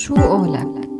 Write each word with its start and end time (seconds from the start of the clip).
شو 0.00 0.14
قولك؟ 0.14 0.90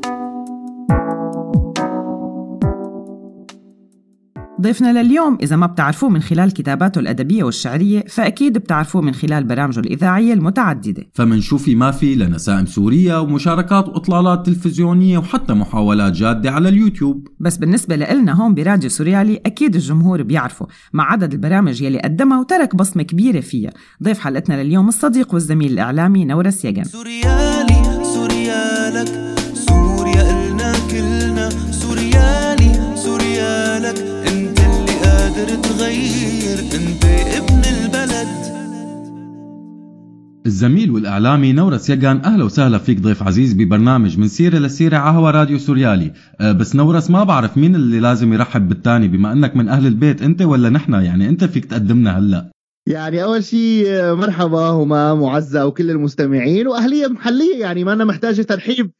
ضيفنا 4.61 5.03
لليوم 5.03 5.39
إذا 5.43 5.57
ما 5.57 5.67
بتعرفوه 5.67 6.11
من 6.11 6.23
خلال 6.23 6.53
كتاباته 6.53 6.99
الأدبية 6.99 7.45
والشعرية 7.45 8.05
فأكيد 8.09 8.59
بتعرفوه 8.59 9.03
من 9.03 9.15
خلال 9.15 9.45
برامجه 9.45 9.81
الإذاعية 9.81 10.33
المتعددة. 10.33 11.03
فمن 11.15 11.41
شو 11.41 11.59
في 11.59 11.75
ما 11.75 11.91
في 11.91 12.15
لنسائم 12.15 12.67
سوريا 12.67 13.17
ومشاركات 13.17 13.89
وإطلالات 13.89 14.47
تلفزيونية 14.47 15.19
وحتى 15.19 15.55
محاولات 15.55 16.13
جادة 16.13 16.51
على 16.51 16.69
اليوتيوب. 16.69 17.29
بس 17.41 17.57
بالنسبة 17.57 17.97
لإلنا 17.97 18.33
هون 18.33 18.55
براديو 18.55 18.91
سوريالي 18.91 19.41
أكيد 19.47 19.75
الجمهور 19.75 20.23
بيعرفه 20.23 20.67
مع 20.93 21.13
عدد 21.13 21.33
البرامج 21.33 21.83
يلي 21.83 21.99
قدمها 21.99 22.41
وترك 22.41 22.77
بصمة 22.77 23.03
كبيرة 23.03 23.41
فيها. 23.41 23.71
ضيف 24.03 24.19
حلقتنا 24.19 24.63
لليوم 24.63 24.89
الصديق 24.89 25.35
والزميل 25.35 25.73
الإعلامي 25.73 26.25
نورس 26.25 26.65
يجن. 26.65 26.85
سوريالي 26.85 27.90
سوريالك 28.91 29.39
سوريا 29.55 30.23
إلنا 30.31 30.73
كلنا 30.91 31.49
سوريالي 31.71 32.97
سوريالك 32.97 33.99
أنت 34.33 34.61
اللي 34.61 34.95
قادر 35.05 35.49
تغير 35.63 36.59
أنت 36.59 37.05
ابن 37.39 37.63
البلد. 37.75 38.29
الزميل 40.47 40.91
والإعلامي 40.91 41.53
نورس 41.53 41.91
يجان 41.91 42.17
أهلا 42.25 42.45
وسهلا 42.45 42.79
فيك 42.79 43.01
ضيف 43.01 43.23
عزيز 43.23 43.55
ببرنامج 43.55 44.19
من 44.19 44.29
سيرة 44.29 44.59
لسيرة 44.59 44.97
على 44.97 45.17
هوا 45.19 45.31
راديو 45.31 45.59
سوريالي 45.59 46.13
أه 46.41 46.53
بس 46.53 46.77
نورس 46.77 47.11
ما 47.11 47.25
بعرف 47.25 47.59
مين 47.59 47.75
اللي 47.75 48.01
لازم 48.01 48.33
يرحب 48.33 48.69
بالتاني 48.69 49.09
بما 49.09 49.33
أنك 49.33 49.57
من 49.57 49.69
أهل 49.69 49.87
البيت 49.87 50.23
أنت 50.23 50.43
ولا 50.43 50.71
نحن؟ 50.71 50.93
يعني 50.93 51.29
أنت 51.29 51.45
فيك 51.45 51.65
تقدمنا 51.65 52.19
هلأ. 52.19 52.51
يعني 52.87 53.23
أول 53.23 53.45
شيء 53.45 54.15
مرحبا 54.15 54.69
همام 54.69 55.23
وعزة 55.23 55.67
وكل 55.67 55.91
المستمعين. 55.91 56.67
وأهلية 56.67 57.07
محلية 57.07 57.61
يعني 57.61 57.85
ما 57.85 57.93
أنا 57.93 58.05
محتاجه 58.05 58.43
ترحيب. 58.43 58.91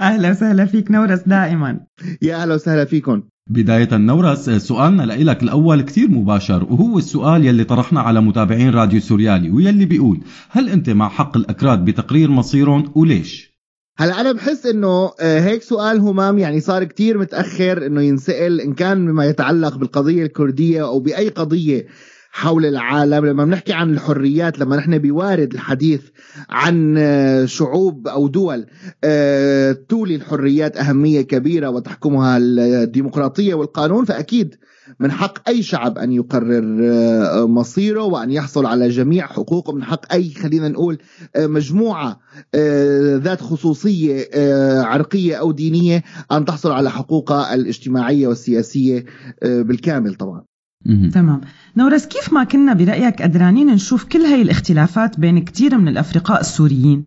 أهلا 0.00 0.30
وسهلا 0.30 0.66
فيك 0.66 0.90
نورس 0.90 1.20
دائما. 1.26 1.80
يا 2.22 2.36
أهلا 2.36 2.54
وسهلا 2.54 2.84
فيكم. 2.84 3.22
بداية 3.50 3.88
نورس 3.92 4.50
سؤالنا 4.50 5.02
لإلك 5.02 5.42
الأول 5.42 5.80
كتير 5.82 6.10
مباشر 6.10 6.64
وهو 6.64 6.98
السؤال 6.98 7.46
يلي 7.46 7.64
طرحنا 7.64 8.00
على 8.00 8.20
متابعين 8.20 8.70
راديو 8.70 9.00
سوريالي 9.00 9.50
ويلي 9.50 9.84
بيقول 9.84 10.20
هل 10.50 10.68
أنت 10.68 10.90
مع 10.90 11.08
حق 11.08 11.36
الأكراد 11.36 11.84
بتقرير 11.84 12.30
مصيرهم 12.30 12.92
وليش؟ 12.94 13.54
هلا 13.98 14.20
أنا 14.20 14.32
بحس 14.32 14.66
إنه 14.66 15.10
آه، 15.20 15.40
هيك 15.40 15.62
سؤال 15.62 16.00
همام 16.00 16.38
يعني 16.38 16.60
صار 16.60 16.84
كتير 16.84 17.18
متأخر 17.18 17.86
إنه 17.86 18.02
ينسأل 18.02 18.60
إن 18.60 18.74
كان 18.74 19.06
بما 19.06 19.24
يتعلق 19.24 19.76
بالقضية 19.76 20.22
الكردية 20.22 20.84
أو 20.84 21.00
بأي 21.00 21.28
قضية. 21.28 21.86
حول 22.36 22.66
العالم 22.66 23.26
لما 23.26 23.44
بنحكي 23.44 23.72
عن 23.72 23.90
الحريات 23.90 24.58
لما 24.58 24.76
نحن 24.76 24.98
بوارد 24.98 25.52
الحديث 25.54 26.02
عن 26.50 26.94
آه، 26.98 27.44
شعوب 27.44 28.08
أو 28.08 28.28
دول 28.28 28.66
آه، 29.04 29.72
تولي 29.72 30.14
الحريات 30.14 30.76
أهمية 30.76 31.22
كبيرة 31.22 31.68
وتحكمها 31.68 32.36
الديمقراطية 32.38 33.54
والقانون 33.54 34.04
فأكيد 34.04 34.54
من 35.00 35.12
حق 35.12 35.48
أي 35.48 35.62
شعب 35.62 35.98
أن 35.98 36.12
يقرر 36.12 36.80
آه، 36.82 37.46
مصيره 37.46 38.02
وأن 38.02 38.30
يحصل 38.30 38.66
على 38.66 38.88
جميع 38.88 39.26
حقوقه 39.26 39.72
من 39.72 39.84
حق 39.84 40.12
أي 40.12 40.30
خلينا 40.30 40.68
نقول 40.68 40.98
مجموعة 41.38 42.20
آه، 42.54 43.16
ذات 43.16 43.40
خصوصية 43.40 44.28
آه، 44.34 44.82
عرقية 44.82 45.36
أو 45.36 45.52
دينية 45.52 46.02
أن 46.32 46.44
تحصل 46.44 46.72
على 46.72 46.90
حقوقها 46.90 47.54
الاجتماعية 47.54 48.26
والسياسية 48.28 49.04
آه، 49.42 49.62
بالكامل 49.62 50.14
طبعا. 50.14 50.53
تمام. 51.14 51.40
نورس 51.76 52.06
كيف 52.06 52.32
ما 52.32 52.44
كنا 52.44 52.74
برأيك 52.74 53.22
قدرانين 53.22 53.66
نشوف 53.66 54.04
كل 54.04 54.18
هاي 54.18 54.42
الاختلافات 54.42 55.20
بين 55.20 55.44
كتير 55.44 55.78
من 55.78 55.88
الأفرقاء 55.88 56.40
السوريين؟ 56.40 57.04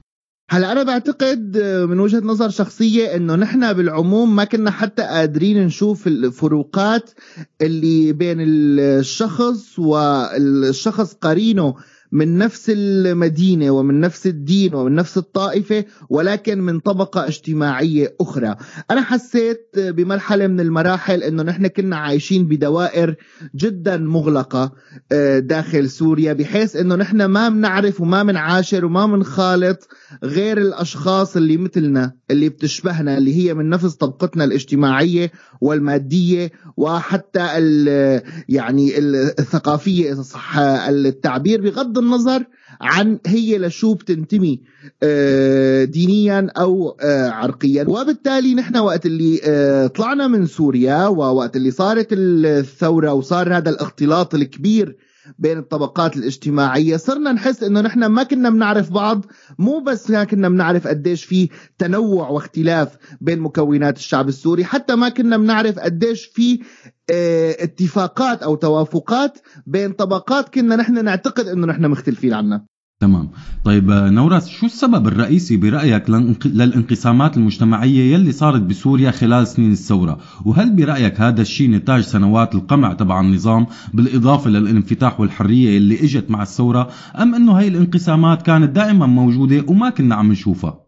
هلا 0.49 0.71
أنا 0.71 0.83
بعتقد 0.83 1.57
آه، 1.57 1.85
من 1.85 1.99
وجهة 1.99 2.19
نظر 2.19 2.49
شخصية 2.49 3.15
إنه 3.15 3.35
نحن 3.35 3.73
بالعموم 3.73 4.35
ما 4.35 4.43
كنا 4.43 4.71
حتى 4.71 5.01
قادرين 5.01 5.65
نشوف 5.65 6.07
الفروقات 6.07 7.09
اللي 7.61 8.13
بين 8.13 8.37
الشخص 8.39 9.79
والشخص 9.79 11.13
قرينه 11.13 11.75
من 12.11 12.37
نفس 12.37 12.71
المدينة 12.75 13.71
ومن 13.71 13.99
نفس 13.99 14.27
الدين 14.27 14.73
ومن 14.75 14.95
نفس 14.95 15.17
الطائفة 15.17 15.85
ولكن 16.09 16.61
من 16.61 16.79
طبقة 16.79 17.27
اجتماعية 17.27 18.15
أخرى. 18.21 18.55
أنا 18.91 19.01
حسيت 19.01 19.69
بمرحلة 19.77 20.47
من 20.47 20.59
المراحل 20.59 21.23
إنه 21.23 21.43
نحن 21.43 21.67
كنا 21.67 21.95
عايشين 21.97 22.47
بدوائر 22.47 23.15
جدا 23.55 23.97
مغلقة 23.97 24.71
آه، 25.11 25.39
داخل 25.39 25.89
سوريا 25.89 26.33
بحيث 26.33 26.75
إنه 26.75 26.95
نحن 26.95 27.25
ما 27.25 27.49
بنعرف 27.49 28.01
وما 28.01 28.23
بنعاشر 28.23 28.85
وما 28.85 29.05
بنخالط 29.05 29.87
غير 30.23 30.57
الأشخاص 30.57 31.37
اللي 31.37 31.57
مثلنا 31.57 32.13
اللي 32.31 32.49
بتشبهنا 32.49 33.17
اللي 33.17 33.35
هي 33.35 33.53
من 33.53 33.69
نفس 33.69 33.93
طبقتنا 33.95 34.43
الاجتماعية 34.43 35.31
والمادية 35.61 36.51
وحتى 36.77 37.39
يعني 38.49 38.97
ال- 38.97 39.39
الثقافية 39.39 40.11
إذا 40.13 40.21
صح 40.21 40.57
التعبير 40.57 41.61
بغض 41.61 41.96
النظر 41.99 42.43
عن 42.81 43.19
هي 43.25 43.57
لشو 43.57 43.93
بتنتمي 43.93 44.61
آه، 45.03 45.83
دينيا 45.83 46.47
أو 46.57 46.97
آه، 47.01 47.29
عرقيا. 47.29 47.85
وبالتالي 47.87 48.55
نحن 48.55 48.77
وقت 48.77 49.05
اللي 49.05 49.41
آه، 49.43 49.87
طلعنا 49.87 50.27
من 50.27 50.45
سوريا 50.45 51.07
ووقت 51.07 51.55
اللي 51.55 51.71
صارت 51.71 52.07
الثورة 52.11 53.13
وصار 53.13 53.57
هذا 53.57 53.69
الاختلاط 53.69 54.35
الكبير 54.35 54.95
بين 55.39 55.57
الطبقات 55.57 56.17
الاجتماعية. 56.17 56.97
صرنا 56.97 57.31
نحس 57.31 57.63
إنه 57.63 57.81
نحن 57.81 58.05
ما 58.05 58.23
كنا 58.23 58.49
بنعرف 58.49 58.91
بعض 58.91 59.25
مو 59.59 59.79
بس 59.79 60.09
ما 60.09 60.23
كنا 60.23 60.49
بنعرف 60.49 60.87
قديش 60.87 61.25
في 61.25 61.49
تنوع 61.77 62.29
واختلاف 62.29 62.97
بين 63.21 63.39
مكونات 63.39 63.97
الشعب 63.97 64.27
السوري 64.27 64.65
حتى 64.65 64.95
ما 64.95 65.09
كنا 65.09 65.37
بنعرف 65.37 65.79
قديش 65.79 66.25
في 66.25 66.59
آه، 67.09 67.55
اتفاقات 67.59 68.43
أو 68.43 68.55
توافقات 68.55 69.39
بين 69.65 69.91
طبقات 69.91 70.49
كنا 70.53 70.75
نحن 70.75 71.05
نعتقد 71.05 71.47
إنه 71.47 71.67
نحن 71.67 71.85
مختلفين 71.85 72.33
عنها. 72.33 72.65
تمام. 72.99 73.29
طيب 73.63 73.91
آه، 73.91 74.09
نورس 74.09 74.47
شو 74.49 74.65
السبب 74.65 75.07
الرئيسي 75.07 75.57
برأيك 75.57 76.03
للانق- 76.09 76.47
للانقسامات 76.47 77.37
المجتمعية 77.37 78.13
يلي 78.13 78.31
صارت 78.31 78.61
بسوريا 78.61 79.11
خلال 79.11 79.47
سنين 79.47 79.71
الثورة؟ 79.71 80.17
وهل 80.45 80.75
برأيك 80.75 81.21
هذا 81.21 81.41
الشيء 81.41 81.69
نتاج 81.69 82.01
سنوات 82.01 82.55
القمع 82.55 82.93
تبع 82.93 83.19
النظام 83.21 83.65
بالإضافة 83.93 84.49
للانفتاح 84.49 85.19
والحرية 85.19 85.77
اللي 85.77 86.03
إجت 86.03 86.31
مع 86.31 86.41
الثورة 86.41 86.89
أم 87.21 87.35
أنه 87.35 87.51
هاي 87.57 87.67
الانقسامات 87.67 88.41
كانت 88.41 88.69
دائما 88.75 89.05
موجودة 89.05 89.63
وما 89.67 89.89
كنا 89.89 90.15
عم 90.15 90.31
نشوفها؟ 90.31 90.86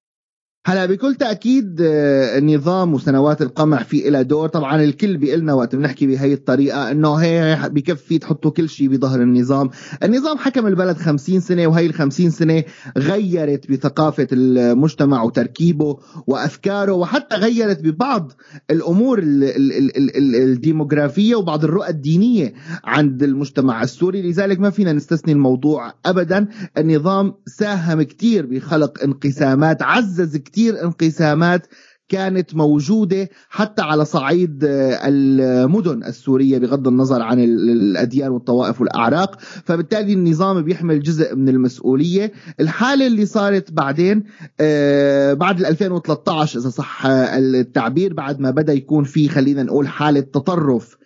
هلا 0.69 0.85
بكل 0.85 1.15
تأكيد 1.15 1.81
آه، 1.81 2.37
النظام 2.37 2.93
وسنوات 2.93 3.41
القمع 3.41 3.83
في 3.83 4.07
إلى 4.07 4.23
دور. 4.23 4.47
طبعا 4.47 4.83
الكل 4.83 5.17
بيقلنا 5.17 5.53
وقت 5.53 5.75
بنحكي 5.75 6.07
بهي 6.07 6.33
الطريقة 6.33 6.91
إنه 6.91 7.13
هي 7.15 7.69
بكفي 7.71 8.17
تحطوا 8.17 8.51
كل 8.51 8.69
شيء 8.69 8.87
بظهر 8.89 9.21
النظام. 9.21 9.69
النظام 10.03 10.37
حكم 10.37 10.67
البلد 10.67 10.97
50 10.97 11.39
سنة 11.39 11.67
وهي 11.67 11.85
ال 11.85 11.93
50 11.93 12.29
سنة 12.29 12.63
غيرت 12.97 13.71
بثقافة 13.71 14.27
المجتمع 14.31 15.23
وتركيبه 15.23 15.97
وأفكاره 16.27 16.91
وحتى 16.91 17.35
غيرت 17.35 17.81
ببعض 17.81 18.31
الأمور 18.71 19.19
ال- 19.19 19.43
ال- 19.43 19.71
ال- 19.77 19.97
ال- 19.97 20.17
ال- 20.17 20.35
الديموغرافية 20.35 21.35
وبعض 21.35 21.63
الرؤى 21.63 21.89
الدينية 21.89 22.53
عند 22.83 23.23
المجتمع 23.23 23.83
السوري. 23.83 24.21
لذلك 24.21 24.59
ما 24.59 24.69
فينا 24.69 24.93
نستثني 24.93 25.33
الموضوع 25.33 25.93
ابدا. 26.05 26.47
النظام 26.77 27.33
ساهم 27.45 28.01
كتير 28.01 28.45
بخلق 28.45 29.03
انقسامات 29.03 29.81
عزز 29.81 30.35
كتير 30.59 30.83
انقسامات 30.83 31.67
كانت 32.09 32.55
موجودة 32.55 33.29
حتى 33.49 33.81
على 33.81 34.05
صعيد 34.05 34.63
آه، 34.63 34.99
المدن 35.03 36.03
السورية 36.03 36.57
بغض 36.57 36.87
النظر 36.87 37.21
عن 37.21 37.39
ال- 37.39 37.69
الأديان 37.69 38.29
والطوائف 38.31 38.81
والأعراق. 38.81 39.39
فبالتالي 39.39 40.13
النظام 40.13 40.61
بيحمل 40.61 40.99
جزء 41.03 41.35
من 41.35 41.49
المسؤولية. 41.49 42.31
الحالة 42.59 43.07
اللي 43.07 43.25
صارت 43.25 43.71
بعدين 43.71 44.23
آه، 44.59 45.33
بعد 45.33 45.59
ال 45.59 45.65
2013 45.65 46.59
إذا 46.59 46.69
صح 46.69 47.05
آه، 47.05 47.37
التعبير 47.37 48.13
بعد 48.13 48.39
ما 48.39 48.51
بدأ 48.51 48.73
يكون 48.73 49.03
في 49.03 49.29
خلينا 49.29 49.63
نقول 49.63 49.87
حالة 49.87 50.19
تطرف 50.19 50.97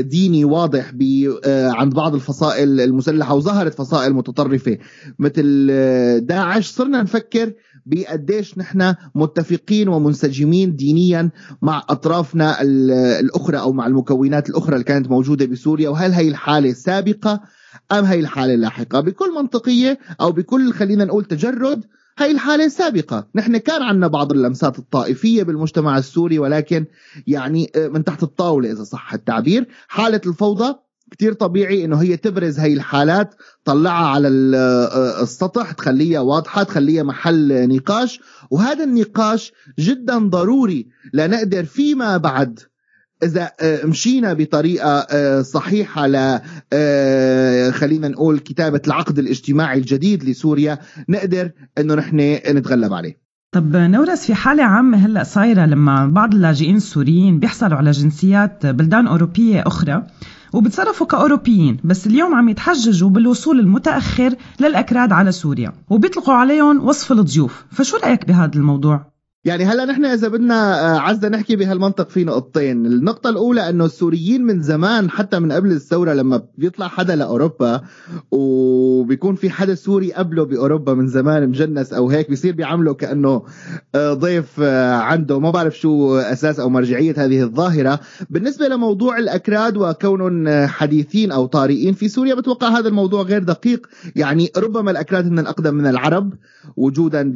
ديني 0.00 0.44
واضح 0.44 0.92
آه، 1.44 1.70
عند 1.70 1.94
بعض 1.94 2.14
الفصائل 2.14 2.80
المسلحة 2.80 3.34
وظهرت 3.34 3.74
فصائل 3.74 4.12
متطرفة. 4.14 4.78
مثل 5.18 5.68
آه، 5.70 6.18
داعش 6.18 6.66
صرنا 6.70 7.02
نفكر 7.02 7.52
بقديش 7.86 8.58
نحن 8.58 8.94
متفقين 9.14 9.88
ومنسجمين 9.88 10.76
دينيا 10.76 11.30
مع 11.62 11.82
أطرافنا 11.88 12.62
ال- 12.62 12.90
الأخرى 12.90 13.58
أو 13.58 13.72
مع 13.72 13.86
المكونات 13.86 14.50
الأخرى 14.50 14.72
اللي 14.74 14.84
كانت 14.84 15.10
موجودة 15.10 15.46
بسوريا. 15.46 15.88
وهل 15.88 16.12
هي 16.12 16.28
الحالة 16.28 16.72
سابقة 16.72 17.40
أم 17.92 18.04
هي 18.04 18.20
الحالة 18.20 18.54
لاحقة؟ 18.54 19.00
بكل 19.00 19.34
منطقية 19.34 19.98
أو 20.20 20.32
بكل 20.32 20.72
خلينا 20.72 21.04
نقول 21.04 21.24
تجرد 21.24 21.84
هي 22.18 22.30
الحالة 22.30 22.68
سابقة. 22.68 23.28
نحن 23.34 23.56
كان 23.56 23.82
عندنا 23.82 24.06
بعض 24.06 24.32
اللمسات 24.32 24.78
الطائفية 24.78 25.42
بالمجتمع 25.42 25.98
السوري 25.98 26.38
ولكن 26.38 26.86
يعني 27.26 27.70
آه، 27.76 27.88
من 27.88 28.04
تحت 28.04 28.22
الطاولة 28.22 28.72
إذا 28.72 28.84
صح 28.84 29.14
التعبير. 29.14 29.68
حالة 29.88 30.20
الفوضى 30.26 30.74
كتير 31.10 31.32
طبيعي 31.32 31.84
إنه 31.84 31.96
هي 31.96 32.16
تبرز 32.16 32.58
هاي 32.58 32.72
الحالات 32.72 33.34
طلعها 33.64 34.06
على 34.06 34.28
السطح 35.22 35.72
تخليها 35.72 36.20
واضحة 36.20 36.62
تخليها 36.62 37.02
محل 37.02 37.68
نقاش. 37.68 38.20
وهذا 38.50 38.84
النقاش 38.84 39.52
جدا 39.78 40.18
ضروري 40.18 40.88
لنقدر 41.14 41.64
فيما 41.64 42.16
بعد 42.16 42.60
إذا 43.22 43.50
مشينا 43.84 44.32
بطريقة 44.32 45.06
صحيحة 45.42 46.06
ل 46.06 46.40
خلينا 47.72 48.08
نقول 48.08 48.38
كتابة 48.38 48.80
العقد 48.86 49.18
الاجتماعي 49.18 49.78
الجديد 49.78 50.24
لسوريا 50.24 50.78
نقدر 51.08 51.50
إنه 51.78 51.94
نحن 51.94 52.38
نتغلب 52.48 52.92
عليه 52.92 53.28
طب 53.52 53.76
نورس 53.76 54.26
في 54.26 54.34
حالة 54.34 54.64
عامة 54.64 54.98
هلأ 54.98 55.24
صايرة 55.24 55.66
لما 55.66 56.06
بعض 56.06 56.34
اللاجئين 56.34 56.76
السوريين 56.76 57.38
بيحصلوا 57.38 57.78
على 57.78 57.90
جنسيات 57.90 58.66
بلدان 58.66 59.06
أوروبية 59.06 59.62
أخرى 59.66 60.06
وبتصرفوا 60.52 61.06
كأوروبيين 61.06 61.76
بس 61.84 62.06
اليوم 62.06 62.34
عم 62.34 62.48
يتحججوا 62.48 63.10
بالوصول 63.10 63.60
المتأخر 63.60 64.34
للأكراد 64.60 65.12
على 65.12 65.32
سوريا 65.32 65.72
وبيطلقوا 65.90 66.34
عليهم 66.34 66.86
وصف 66.88 67.12
الضيوف 67.12 67.64
فشو 67.70 67.96
رأيك 67.96 68.26
بهذا 68.28 68.54
الموضوع؟ 68.54 69.17
يعني 69.48 69.64
هلا 69.64 69.84
نحن 69.84 70.04
إذا 70.04 70.28
بدنا 70.28 70.94
آه، 70.94 70.98
عزنا 70.98 71.28
نحكي 71.28 71.56
بهالمنطق 71.56 72.08
في 72.10 72.24
نقطتين، 72.24 72.86
النقطة 72.86 73.30
الأولى 73.30 73.68
إنه 73.68 73.84
السوريين 73.84 74.42
من 74.42 74.62
زمان 74.62 75.10
حتى 75.10 75.38
من 75.38 75.52
قبل 75.52 75.72
الثورة 75.72 76.12
لما 76.12 76.42
بيطلع 76.58 76.88
حدا 76.88 77.16
لأوروبا 77.16 77.80
وبيكون 78.30 79.34
في 79.34 79.50
حدا 79.50 79.74
سوري 79.74 80.12
قبله 80.12 80.44
بأوروبا 80.44 80.94
من 80.94 81.08
زمان 81.08 81.48
مجنس 81.48 81.92
أو 81.92 82.10
هيك 82.10 82.30
بيصير 82.30 82.54
بيعامله 82.54 82.94
كأنه 82.94 83.42
آه، 83.94 84.14
ضيف 84.14 84.60
آه، 84.60 84.94
عنده. 84.94 85.38
ما 85.38 85.50
بعرف 85.50 85.78
شو 85.78 86.16
أساس 86.16 86.60
أو 86.60 86.68
مرجعية 86.68 87.14
هذه 87.16 87.42
الظاهرة، 87.42 88.00
بالنسبة 88.30 88.68
لموضوع 88.68 89.18
الأكراد 89.18 89.76
وكونهم 89.76 90.66
حديثين 90.66 91.32
أو 91.32 91.46
طارئين 91.46 91.94
في 91.94 92.08
سوريا 92.08 92.34
بتوقع 92.34 92.68
هذا 92.68 92.88
الموضوع 92.88 93.22
غير 93.22 93.42
دقيق، 93.42 93.86
يعني 94.16 94.50
ربما 94.56 94.90
الأكراد 94.90 95.30
من 95.30 95.38
الأقدم 95.38 95.74
من 95.74 95.86
العرب 95.86 96.34
وجودا 96.76 97.32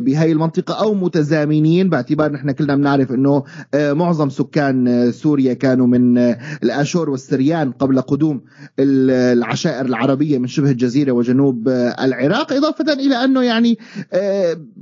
بهي 0.00 0.32
المنطقة 0.32 0.74
أو 0.74 0.94
متزامنين. 1.10 1.90
باعتبار 1.90 2.32
نحن 2.32 2.50
كلنا 2.50 2.76
بنعرف 2.76 3.12
إنه 3.12 3.44
آه، 3.74 3.92
معظم 3.92 4.30
سكان 4.30 4.88
آه، 4.88 5.10
سوريا 5.10 5.54
كانوا 5.54 5.86
من 5.86 6.18
آه، 6.18 6.38
الأشور 6.62 7.10
والسريان 7.10 7.72
قبل 7.72 8.00
قدوم 8.00 8.40
العشائر 8.78 9.86
العربية 9.86 10.38
من 10.38 10.46
شبه 10.46 10.70
الجزيرة 10.70 11.12
وجنوب 11.12 11.68
العراق 12.00 12.52
إضافة 12.52 12.92
إلى 12.92 13.24
أنه 13.24 13.42
يعني 13.42 13.78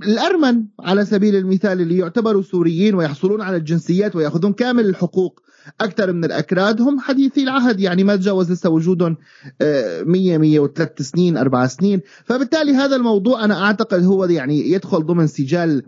الأرمن 0.03 0.65
على 0.81 1.05
سبيل 1.05 1.37
المثال 1.37 1.81
اللي 1.81 1.99
يعتبروا 1.99 2.43
سوريين 2.43 2.95
ويحصلون 2.95 3.41
على 3.41 3.57
الجنسيات 3.57 4.17
ويأخذون 4.17 4.53
كامل 4.53 4.87
الحقوق 4.87 5.41
أكثر 5.81 6.13
من 6.13 6.25
الأكراد 6.25 6.81
هم 6.81 7.01
حديثي 7.01 7.43
العهد. 7.43 7.81
يعني 7.81 8.05
ما 8.05 8.17
تجاوز 8.17 8.53
لسه 8.53 8.71
وجودهم 8.71 9.17
100 9.61 10.39
103 10.39 11.05
سنين 11.05 11.37
أربع 11.37 11.67
سنين. 11.67 12.01
فبالتالي 12.25 12.75
هذا 12.75 12.97
الموضوع 12.97 13.45
أنا 13.45 13.65
أعتقد 13.65 14.05
هو 14.05 14.25
يعني 14.25 14.73
يدخل 14.73 15.07
ضمن 15.07 15.27
سجال 15.27 15.83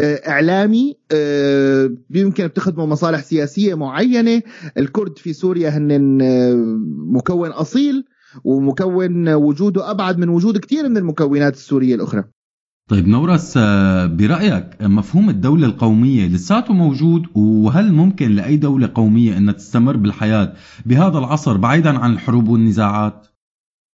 إعلامي 0.00 0.96
آه، 1.12 1.90
يمكن 2.10 2.46
بتخدموا 2.46 2.86
مصالح 2.86 3.22
سياسية 3.22 3.74
معينة. 3.74 4.42
الكرد 4.78 5.18
في 5.18 5.32
سوريا 5.32 5.70
هن 5.70 6.20
آه، 6.22 6.54
مكون 7.16 7.50
أصيل 7.50 8.04
ومكون 8.44 9.28
وجوده 9.28 9.90
أبعد 9.90 10.18
من 10.18 10.28
وجود 10.28 10.58
كثير 10.58 10.88
من 10.88 10.96
المكونات 10.96 11.54
السورية 11.54 11.94
الأخرى. 11.94 12.24
طيب 12.88 13.08
نورس 13.08 13.58
برأيك 14.08 14.66
مفهوم 14.82 15.30
الدولة 15.30 15.66
القومية 15.66 16.28
لساته 16.28 16.74
موجود؟ 16.74 17.26
وهل 17.34 17.92
ممكن 17.92 18.30
لأي 18.30 18.56
دولة 18.56 18.90
قومية 18.94 19.38
أن 19.38 19.56
تستمر 19.56 19.96
بالحياة 19.96 20.52
بهذا 20.86 21.18
العصر 21.18 21.56
بعيدا 21.56 21.98
عن 21.98 22.12
الحروب 22.12 22.48
والنزاعات؟ 22.48 23.26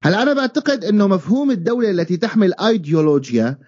هلا 0.04 0.22
أنا 0.22 0.32
بعتقد 0.32 0.84
إنه 0.84 1.06
مفهوم 1.06 1.50
الدولة 1.50 1.90
التي 1.90 2.16
تحمل 2.16 2.54
ايديولوجيا 2.54 3.58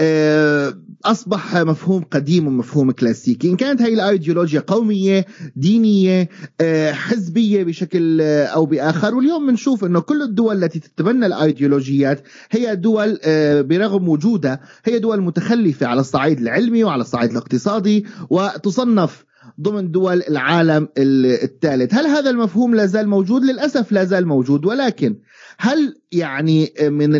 آه، 0.00 0.74
أصبح 1.04 1.56
مفهوم 1.56 2.02
قديم 2.02 2.46
ومفهوم 2.46 2.90
كلاسيكي. 2.90 3.50
إن 3.50 3.56
كانت 3.56 3.82
هي 3.82 3.94
الايديولوجيا 3.94 4.60
قومية 4.60 5.26
دينية 5.56 6.28
آه، 6.60 6.92
حزبية 6.92 7.64
بشكل 7.64 8.20
آه، 8.20 8.44
أو 8.44 8.66
بآخر. 8.66 9.14
واليوم 9.14 9.46
بنشوف 9.46 9.84
إنه 9.84 10.00
كل 10.00 10.22
الدول 10.22 10.64
التي 10.64 10.80
تتبنى 10.80 11.26
الايديولوجيات 11.26 12.22
هي 12.50 12.76
دول 12.76 13.18
برغم 13.62 14.08
وجودها 14.08 14.60
هي 14.84 14.98
دول 14.98 15.20
متخلفة 15.20 15.86
على 15.86 16.00
الصعيد 16.00 16.40
العلمي 16.40 16.84
وعلى 16.84 17.00
الصعيد 17.00 17.30
الاقتصادي 17.30 18.06
وتصنف 18.30 19.24
ضمن 19.60 19.90
دول 19.90 20.22
العالم 20.28 20.88
الثالث. 20.98 21.94
هل 21.94 22.06
هذا 22.06 22.30
المفهوم 22.30 22.74
لا 22.74 22.86
زال 22.86 23.08
موجود؟ 23.08 23.44
للأسف 23.44 23.92
لا 23.92 24.04
زال 24.04 24.26
موجود 24.26 24.66
ولكن 24.66 25.16
هل 25.58 25.94
يعني 26.12 26.72
من 26.80 27.10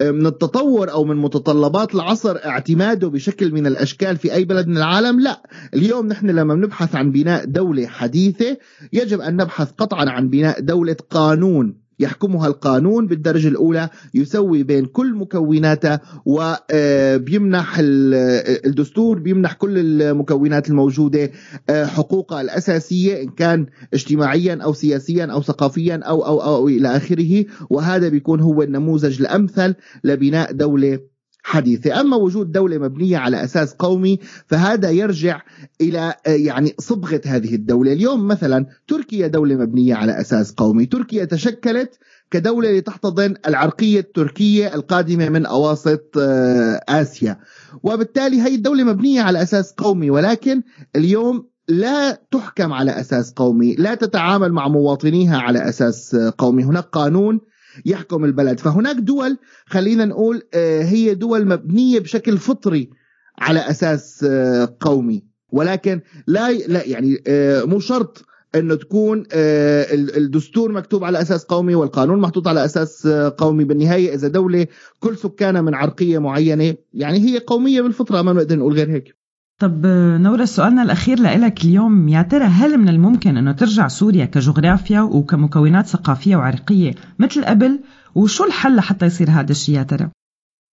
من 0.00 0.26
التطور 0.26 0.90
أو 0.90 1.04
من 1.04 1.16
متطلبات 1.16 1.94
العصر 1.94 2.36
اعتماده 2.36 3.08
بشكل 3.08 3.52
من 3.52 3.66
الأشكال 3.66 4.16
في 4.16 4.34
أي 4.34 4.44
بلد 4.44 4.66
من 4.66 4.76
العالم؟ 4.76 5.20
لا. 5.20 5.42
اليوم 5.74 6.06
نحن 6.06 6.30
لما 6.30 6.54
بنبحث 6.54 6.94
عن 6.94 7.10
بناء 7.10 7.44
دولة 7.44 7.86
حديثة 7.86 8.56
يجب 8.92 9.20
أن 9.20 9.36
نبحث 9.36 9.70
قطعا 9.70 10.10
عن 10.10 10.28
بناء 10.28 10.60
دولة 10.60 10.96
قانون. 11.10 11.85
يحكمها 11.98 12.46
القانون 12.46 13.06
بالدرجة 13.06 13.48
الأولى 13.48 13.88
يسوي 14.14 14.62
بين 14.62 14.84
كل 14.84 15.14
مكوناتها 15.14 16.00
وبيمنح 16.24 17.76
الدستور 17.80 19.18
بيمنح 19.18 19.52
كل 19.52 20.02
المكونات 20.02 20.68
الموجودة 20.70 21.30
آه، 21.70 21.86
حقوقها 21.86 22.40
الأساسية 22.40 23.22
إن 23.22 23.28
كان 23.28 23.66
اجتماعيا 23.94 24.58
أو 24.62 24.72
سياسيا 24.72 25.24
أو 25.24 25.42
ثقافيا 25.42 25.96
أو 25.96 26.26
أو 26.26 26.42
أو 26.42 26.68
إلى 26.68 26.96
آخره. 26.96 27.44
وهذا 27.70 28.08
بيكون 28.08 28.40
هو 28.40 28.62
النموذج 28.62 29.20
الأمثل 29.20 29.74
لبناء 30.04 30.52
دولة 30.52 31.15
حديثة. 31.46 32.00
أما 32.00 32.16
وجود 32.16 32.52
دولة 32.52 32.78
مبنية 32.78 33.18
على 33.18 33.44
أساس 33.44 33.74
قومي 33.74 34.18
فهذا 34.46 34.90
يرجع 34.90 35.40
إلى 35.80 36.14
آه، 36.26 36.30
يعني 36.30 36.74
صبغة 36.78 37.20
هذه 37.26 37.54
الدولة. 37.54 37.92
اليوم 37.92 38.28
مثلا 38.28 38.66
تركيا 38.88 39.26
دولة 39.26 39.54
مبنية 39.54 39.94
على 39.94 40.20
أساس 40.20 40.52
قومي. 40.52 40.86
تركيا 40.86 41.24
تشكلت 41.24 41.98
كدولة 42.30 42.78
لتحتضن 42.78 43.34
العرقية 43.48 44.00
التركية 44.00 44.74
القادمة 44.74 45.28
من 45.28 45.46
أواسط 45.46 46.18
آه، 46.18 46.80
آسيا. 46.88 47.38
وبالتالي 47.82 48.42
هي 48.42 48.54
الدولة 48.54 48.84
مبنية 48.84 49.20
على 49.22 49.42
أساس 49.42 49.72
قومي 49.72 50.10
ولكن 50.10 50.62
اليوم 50.96 51.46
لا 51.68 52.22
تحكم 52.30 52.72
على 52.72 53.00
أساس 53.00 53.32
قومي 53.32 53.74
لا 53.74 53.94
تتعامل 53.94 54.52
مع 54.52 54.68
مواطنيها 54.68 55.38
على 55.38 55.68
أساس 55.68 56.14
آه، 56.14 56.32
قومي. 56.38 56.64
هناك 56.64 56.84
قانون 56.84 57.40
يحكم 57.86 58.24
البلد. 58.24 58.60
فهناك 58.60 58.96
دول 58.96 59.38
خلينا 59.66 60.04
نقول 60.04 60.42
آه، 60.54 60.82
هي 60.82 61.14
دول 61.14 61.46
مبنية 61.46 61.98
بشكل 61.98 62.38
فطري 62.38 62.90
على 63.38 63.70
أساس 63.70 64.26
آه، 64.28 64.76
قومي. 64.80 65.22
ولكن 65.50 66.00
لا 66.26 66.52
لا 66.52 66.86
يعني 66.86 67.22
آه، 67.26 67.64
مو 67.64 67.80
شرط 67.80 68.24
إنه 68.54 68.74
تكون 68.74 69.24
الدستور 69.32 70.72
مكتوب 70.72 71.04
على 71.04 71.20
أساس 71.22 71.44
قومي 71.44 71.74
والقانون 71.74 72.18
محطوط 72.18 72.48
على 72.48 72.64
أساس 72.64 73.06
قومي. 73.38 73.64
بالنهاية 73.64 74.14
إذا 74.14 74.28
دولة 74.28 74.66
كل 75.00 75.16
سكانها 75.16 75.60
من 75.60 75.74
عرقية 75.74 76.18
معينة 76.18 76.74
يعني 76.94 77.18
هي 77.18 77.38
قومية 77.38 77.80
بالفطرة 77.80 78.22
ما 78.22 78.32
بنقدر 78.32 78.56
نقول 78.58 78.72
غير 78.72 78.90
هيك. 78.90 79.25
طب 79.58 79.86
نورة 80.20 80.44
سؤالنا 80.44 80.82
الأخير 80.82 81.22
لك 81.22 81.64
اليوم. 81.64 82.08
يا 82.08 82.22
ترى 82.22 82.44
هل 82.44 82.78
من 82.78 82.88
الممكن 82.88 83.36
أنه 83.36 83.52
ترجع 83.52 83.88
سوريا 83.88 84.24
كجغرافيا 84.24 85.00
وكمكونات 85.00 85.86
ثقافية 85.86 86.36
وعرقية 86.36 86.94
مثل 87.18 87.44
قبل؟ 87.44 87.80
وشو 88.14 88.44
الحل 88.44 88.76
لحتى 88.76 89.06
يصير 89.06 89.30
هذا 89.30 89.50
الشيء 89.50 89.74
يا 89.74 89.82
ترى؟ 89.82 90.10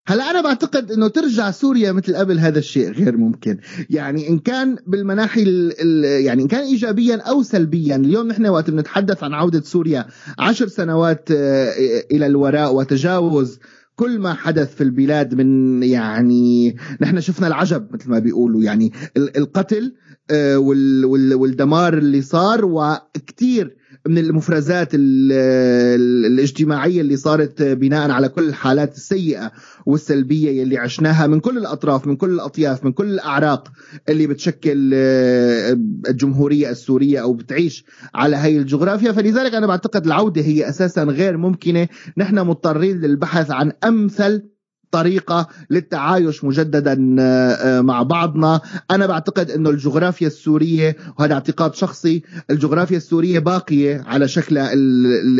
هلا 0.08 0.30
أنا 0.30 0.42
بعتقد 0.42 0.92
إنه 0.92 1.08
ترجع 1.08 1.50
سوريا 1.50 1.92
مثل 1.92 2.16
قبل 2.16 2.38
هذا 2.38 2.58
الشيء 2.58 2.90
غير 2.90 3.16
ممكن. 3.16 3.58
يعني 3.90 4.28
إن 4.28 4.38
كان 4.38 4.76
بالمناحي 4.86 5.70
يعني 6.24 6.42
إن 6.42 6.48
كان 6.48 6.64
ايجابيا 6.64 7.16
أو 7.16 7.42
سلبيا. 7.42 7.96
اليوم 7.96 8.28
نحن 8.28 8.46
وقت 8.46 8.70
بنتحدث 8.70 9.24
عن 9.24 9.34
عودة 9.34 9.60
سوريا 9.60 10.06
عشر 10.38 10.68
سنوات 10.68 11.28
آه، 11.30 11.72
إلى 12.10 12.26
الوراء 12.26 12.74
وتجاوز 12.74 13.58
كل 13.96 14.18
ما 14.18 14.34
حدث 14.34 14.74
في 14.74 14.80
البلاد 14.84 15.34
من 15.34 15.82
يعني 15.82 16.76
نحن 17.00 17.20
شفنا 17.20 17.46
العجب 17.46 17.88
مثل 17.94 18.10
ما 18.10 18.18
بيقولوا. 18.18 18.62
يعني 18.62 18.92
القتل 19.16 19.94
آه، 20.30 20.58
والدمار 21.34 21.98
اللي 21.98 22.22
صار 22.22 22.64
وكثير 22.64 23.76
من 24.08 24.18
المفرزات 24.18 24.88
الاجتماعية 24.94 27.00
اللي 27.00 27.16
صارت 27.16 27.62
بناء 27.62 28.10
على 28.10 28.28
كل 28.28 28.48
الحالات 28.48 28.96
السيئة 28.96 29.52
والسلبية 29.86 30.62
اللي 30.62 30.78
عشناها 30.78 31.26
من 31.26 31.40
كل 31.40 31.58
الأطراف 31.58 32.06
من 32.06 32.16
كل 32.16 32.30
الأطياف 32.30 32.84
من 32.84 32.92
كل 32.92 33.06
الأعراق 33.06 33.68
اللي 34.08 34.26
بتشكل 34.26 34.90
آه، 34.94 35.72
الجمهورية 36.08 36.70
السورية 36.70 37.22
أو 37.22 37.32
بتعيش 37.32 37.84
على 38.14 38.36
هي 38.36 38.58
الجغرافيا. 38.58 39.12
فلذلك 39.12 39.54
أنا 39.54 39.66
بعتقد 39.66 40.06
العودة 40.06 40.42
هي 40.42 40.68
أساسا 40.68 41.02
غير 41.02 41.36
ممكنة. 41.36 41.88
نحن 42.16 42.38
مضطرين 42.38 43.00
للبحث 43.00 43.50
عن 43.50 43.72
أمثل 43.84 44.42
طريقة 44.94 45.48
للتعايش 45.70 46.44
مجددا 46.44 47.16
آه، 47.20 47.80
مع 47.80 48.02
بعضنا. 48.02 48.60
أنا 48.90 49.06
بعتقد 49.06 49.50
أنه 49.50 49.70
الجغرافيا 49.70 50.26
السورية 50.26 50.96
وهذا 51.18 51.34
اعتقاد 51.34 51.74
شخصي 51.74 52.22
الجغرافيا 52.50 52.96
السورية 52.96 53.38
باقية 53.38 54.02
على 54.06 54.28
شكلها 54.28 54.70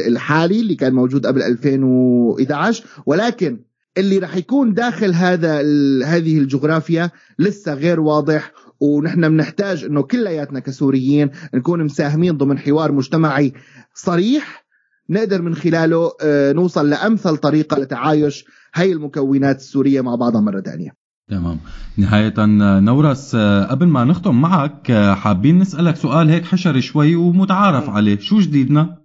الحالي 0.07 0.61
اللي 0.61 0.75
كان 0.75 0.95
موجود 0.95 1.27
قبل 1.27 1.43
2011 1.43 2.85
ولكن 3.07 3.61
اللي 3.99 4.19
رح 4.19 4.37
يكون 4.37 4.75
داخل 4.75 5.15
هذا 5.15 5.59
هذه 6.05 6.39
الجغرافيا 6.39 7.11
لسه 7.39 7.75
غير 7.75 8.01
واضح 8.01 8.53
ونحن 8.81 9.29
بنحتاج 9.29 9.85
إنه 9.85 10.03
كلياتنا 10.03 10.61
كسوريين 10.61 11.31
نكون 11.55 11.85
مساهمين 11.85 12.37
ضمن 12.37 12.59
حوار 12.59 12.93
مجتمعي 12.93 13.53
صريح 13.95 14.65
نقدر 15.11 15.43
من 15.43 15.55
خلاله 15.55 16.13
آه، 16.21 16.53
نوصل 16.53 16.91
لأمثل 16.91 17.37
طريقة 17.37 17.79
لتعايش 17.79 18.45
هاي 18.75 18.93
المكونات 18.93 19.57
السورية 19.57 20.01
مع 20.01 20.15
بعضها 20.15 20.41
مرة 20.41 20.61
ثانية 20.61 20.91
تمام. 21.31 21.59
نهاية 21.97 22.35
نورس 22.81 23.37
قبل 23.71 23.87
ما 23.87 24.05
نختم 24.05 24.41
معك 24.41 24.93
حابين 25.15 25.59
نسألك 25.59 25.97
سؤال 25.97 26.31
هيك 26.31 26.45
حشري 26.45 26.83
شوي 26.83 27.17
ومتعارف 27.17 27.91
عليه. 27.91 28.19
شو 28.19 28.41
جديدنا؟ 28.41 28.99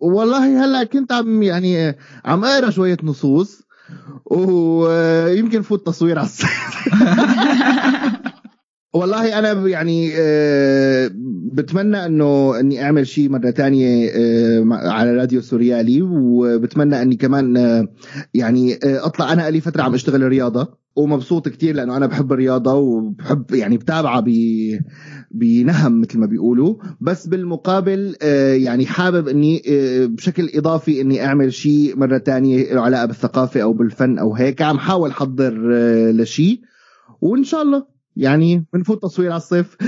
والله 0.00 0.64
هلا 0.64 0.84
كنت 0.84 1.12
عم 1.12 1.42
يعني 1.42 1.96
عم 2.24 2.44
أقرأ 2.44 2.70
شوية 2.70 2.96
نصوص 3.02 3.62
ويمكن 4.24 5.62
فوت 5.62 5.86
تصوير 5.86 6.18
على 6.18 6.28
والله 8.92 9.38
أنا 9.38 9.68
يعني 9.68 10.12
آه، 10.18 11.10
بتمنى 11.52 12.06
إنه 12.06 12.60
إني 12.60 12.82
أعمل 12.82 13.06
شيء 13.06 13.30
مرة 13.30 13.50
تانية 13.50 14.10
آه، 14.10 14.64
على 14.70 15.16
راديو 15.16 15.40
سوريالي 15.40 16.02
وبتمنى 16.02 17.02
إني 17.02 17.16
كمان 17.16 17.56
آه، 17.56 17.88
يعني 18.34 18.78
أطلع 18.84 19.32
أنا 19.32 19.50
لي 19.50 19.60
فترة 19.60 19.82
عم 19.82 19.94
أشتغل 19.94 20.22
رياضة. 20.22 20.80
ومبسوط 20.96 21.48
كتير 21.48 21.74
لأنه 21.74 21.96
أنا 21.96 22.06
بحب 22.06 22.32
الرياضة 22.32 22.74
وبحب 22.74 23.54
يعني 23.54 23.76
بتابعها 23.76 24.24
بنهم 25.30 26.00
مثل 26.00 26.18
ما 26.18 26.26
بيقولوا. 26.26 26.74
بس 27.00 27.26
بالمقابل 27.26 28.16
يعني 28.64 28.86
حابب 28.86 29.28
إني 29.28 29.62
بشكل 30.06 30.50
إضافي 30.54 31.00
إني 31.00 31.24
أعمل 31.24 31.52
شيء 31.52 31.96
مرة 31.96 32.18
تانية 32.18 32.74
له 32.74 32.80
علاقة 32.80 33.06
بالثقافة 33.06 33.62
أو 33.62 33.72
بالفن 33.72 34.18
أو 34.18 34.34
هيك. 34.34 34.62
عم 34.62 34.78
حاول 34.78 35.10
احضر 35.10 35.54
لشيء 36.10 36.60
وإن 37.20 37.44
شاء 37.44 37.62
الله. 37.62 37.99
يعني 38.20 38.64
بنفوت 38.72 39.02
تصوير 39.02 39.30
على 39.30 39.36
الصيف. 39.36 39.76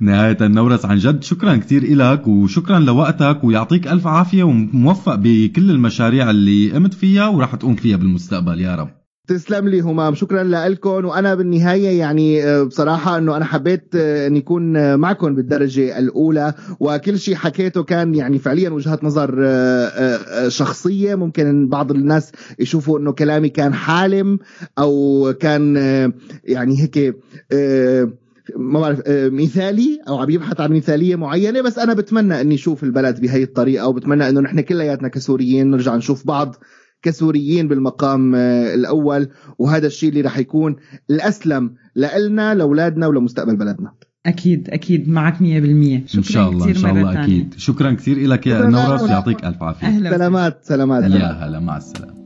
نهاية 0.00 0.36
النورس 0.40 0.84
عن 0.84 0.96
جد. 0.96 1.22
شكرا 1.22 1.56
كثير 1.56 1.82
إلك 1.82 2.26
وشكرا 2.28 2.78
لوقتك 2.78 3.44
ويعطيك 3.44 3.88
ألف 3.88 4.06
عافية 4.06 4.42
وموفق 4.42 5.14
بكل 5.14 5.70
المشاريع 5.70 6.30
اللي 6.30 6.72
قمت 6.72 6.94
فيها 6.94 7.28
وراح 7.28 7.54
تقوم 7.54 7.76
فيها 7.76 7.96
بالمستقبل. 7.96 8.60
يا 8.60 8.74
رب. 8.74 9.05
تسلم 9.26 9.68
لي 9.68 9.80
همام 9.80 10.14
شكرا 10.14 10.42
لكم. 10.42 11.04
وأنا 11.04 11.34
بالنهاية 11.34 11.98
يعني 11.98 12.44
آه، 12.44 12.62
بصراحة 12.62 13.18
إنه 13.18 13.36
أنا 13.36 13.44
حبيت 13.44 13.94
آه، 13.94 14.26
إني 14.26 14.38
أكون 14.38 14.76
آه، 14.76 14.96
معكم 14.96 15.34
بالدرجة 15.34 15.98
الأولى. 15.98 16.54
وكل 16.80 17.18
شيء 17.18 17.34
حكيته 17.34 17.82
كان 17.82 18.14
يعني 18.14 18.38
فعليا 18.38 18.70
وجهات 18.70 19.04
نظر 19.04 19.46
شخصية. 20.48 21.14
ممكن 21.14 21.68
بعض 21.68 21.90
الناس 21.90 22.32
يشوفوا 22.58 22.98
إنه 22.98 23.12
كلامي 23.12 23.48
كان 23.48 23.74
حالم 23.74 24.38
أو 24.78 25.32
كان 25.40 25.76
يعني 26.44 26.82
هيك 26.82 27.16
ما 28.56 28.80
بعرف 28.80 29.02
مثالي 29.08 30.00
أو 30.08 30.18
عم 30.18 30.30
يبحث 30.30 30.60
عن 30.60 30.72
مثالية 30.72 31.16
معينة. 31.16 31.60
بس 31.60 31.78
أنا 31.78 31.94
بتمنى 31.94 32.40
إني 32.40 32.54
أشوف 32.54 32.84
البلد 32.84 33.20
بهي 33.20 33.42
الطريقة 33.42 33.88
وبتمنى 33.88 34.28
إنه 34.28 34.40
نحن 34.40 34.60
كلياتنا 34.60 35.08
كسوريين 35.08 35.70
نرجع 35.70 35.96
نشوف 35.96 36.26
بعض. 36.26 36.56
كسوريين 37.06 37.68
بالمقام 37.68 38.34
آه، 38.34 38.74
الأول 38.74 39.28
وهذا 39.58 39.86
الشيء 39.86 40.08
اللي 40.08 40.20
راح 40.20 40.38
يكون 40.38 40.76
الأسلم 41.10 41.74
لنا 41.96 42.54
لأولادنا 42.54 43.06
ولمستقبل 43.06 43.56
بلدنا. 43.56 43.92
أكيد 44.26 44.70
أكيد 44.70 45.08
معك 45.08 45.34
100% 45.34 46.06
شكرا 46.06 46.18
إن 46.18 46.22
شاء 46.22 46.50
الله 46.50 46.68
إن 46.68 46.74
شاء 46.74 46.92
الله 46.92 47.22
أكيد. 47.22 47.54
شكرا 47.56 47.92
كثير 47.92 48.28
لك 48.28 48.46
يا 48.46 48.66
نورس 48.66 49.02
يعطيك 49.02 49.44
ألف 49.44 49.62
عافية. 49.62 49.86
أهلا 49.86 50.10
سلامات 50.10 50.64
سلامات. 50.64 51.02
يا 51.04 51.46
هلا 51.46 51.60
مع 51.60 51.76
السلامة. 51.76 52.16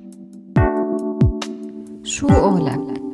شو 2.05 2.29
قولك 2.29 3.10